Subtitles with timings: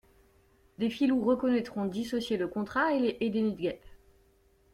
[0.79, 3.85] Des filous reconnaîtront dissocier le contrat et des nids de guêpes.